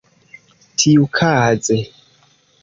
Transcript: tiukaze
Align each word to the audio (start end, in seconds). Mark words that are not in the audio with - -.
tiukaze 0.77 1.77